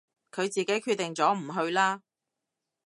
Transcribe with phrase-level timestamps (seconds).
[0.31, 2.01] 佢自己決定咗唔去啦